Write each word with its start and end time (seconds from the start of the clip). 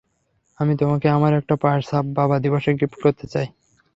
আমি 0.59 0.73
তোমাকে 0.77 1.07
আমার 1.09 1.31
একটা 1.33 1.55
পায়ের 1.61 1.81
ছাপ 1.85 2.05
বাবা 2.13 2.35
দিবসে 2.39 2.71
গিফট 2.73 2.99
করতে 3.01 3.25
চাই। 3.27 3.47